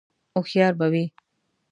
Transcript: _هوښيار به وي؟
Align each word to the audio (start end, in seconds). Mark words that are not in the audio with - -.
_هوښيار 0.33 0.73
به 0.79 0.87
وي؟ 0.93 1.05